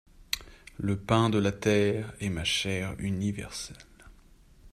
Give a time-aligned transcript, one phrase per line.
[0.79, 3.77] Le pain de la terre est ma chair universelle.